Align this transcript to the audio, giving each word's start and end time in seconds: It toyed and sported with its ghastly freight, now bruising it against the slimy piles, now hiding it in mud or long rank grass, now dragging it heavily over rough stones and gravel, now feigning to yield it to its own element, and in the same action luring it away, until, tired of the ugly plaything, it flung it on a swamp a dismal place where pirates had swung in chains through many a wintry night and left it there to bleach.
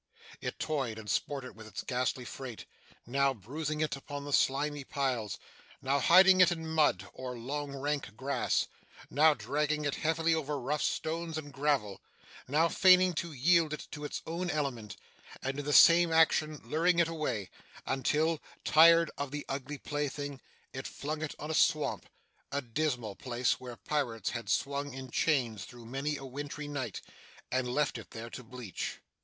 It 0.41 0.57
toyed 0.57 0.97
and 0.97 1.07
sported 1.07 1.55
with 1.55 1.67
its 1.67 1.83
ghastly 1.83 2.25
freight, 2.25 2.65
now 3.05 3.35
bruising 3.35 3.81
it 3.81 3.95
against 3.95 4.25
the 4.25 4.33
slimy 4.33 4.83
piles, 4.83 5.37
now 5.79 5.99
hiding 5.99 6.41
it 6.41 6.51
in 6.51 6.65
mud 6.67 7.07
or 7.13 7.37
long 7.37 7.75
rank 7.75 8.17
grass, 8.17 8.65
now 9.11 9.35
dragging 9.35 9.85
it 9.85 9.93
heavily 9.97 10.33
over 10.33 10.59
rough 10.59 10.81
stones 10.81 11.37
and 11.37 11.53
gravel, 11.53 12.01
now 12.47 12.67
feigning 12.67 13.13
to 13.13 13.31
yield 13.31 13.73
it 13.73 13.87
to 13.91 14.03
its 14.03 14.23
own 14.25 14.49
element, 14.49 14.97
and 15.43 15.59
in 15.59 15.65
the 15.65 15.71
same 15.71 16.11
action 16.11 16.57
luring 16.63 16.97
it 16.97 17.07
away, 17.07 17.51
until, 17.85 18.39
tired 18.65 19.11
of 19.19 19.29
the 19.29 19.45
ugly 19.47 19.77
plaything, 19.77 20.41
it 20.73 20.87
flung 20.87 21.21
it 21.21 21.35
on 21.37 21.51
a 21.51 21.53
swamp 21.53 22.09
a 22.51 22.59
dismal 22.63 23.13
place 23.15 23.59
where 23.59 23.75
pirates 23.75 24.31
had 24.31 24.49
swung 24.49 24.95
in 24.95 25.11
chains 25.11 25.63
through 25.63 25.85
many 25.85 26.17
a 26.17 26.25
wintry 26.25 26.67
night 26.67 27.01
and 27.51 27.67
left 27.71 27.99
it 27.99 28.09
there 28.09 28.31
to 28.31 28.43
bleach. 28.43 28.97